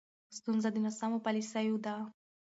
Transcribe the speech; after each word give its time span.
ستونزه 0.37 0.69
د 0.71 0.77
ناسمو 0.85 1.23
پالیسیو 1.25 1.75
ده. 1.85 1.95